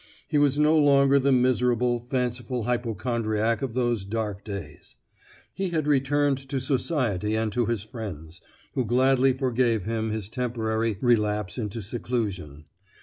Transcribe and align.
He 0.27 0.39
was 0.39 0.57
no 0.57 0.75
longer 0.75 1.19
the 1.19 1.31
miserable, 1.31 1.99
fanciful 2.09 2.63
hypochondriac 2.63 3.61
of 3.61 3.75
those 3.75 4.03
dark 4.03 4.43
days. 4.43 4.95
He 5.53 5.69
had 5.69 5.85
returned 5.85 6.39
to 6.49 6.59
society 6.59 7.35
and 7.35 7.51
to 7.53 7.67
his 7.67 7.83
friends, 7.83 8.41
who 8.73 8.83
gladly 8.83 9.31
forgave 9.31 9.83
him 9.83 10.09
his 10.09 10.27
temporary 10.27 10.97
relapse 11.01 11.59
into 11.59 11.83
seclusion. 11.83 12.65